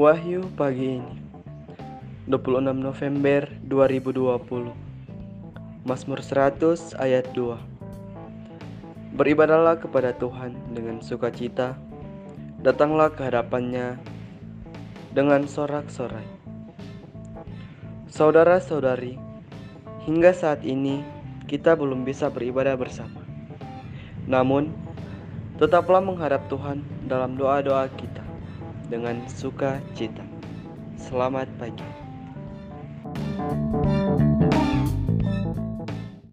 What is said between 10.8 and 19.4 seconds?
sukacita Datanglah ke hadapannya dengan sorak-sorai. Saudara-saudari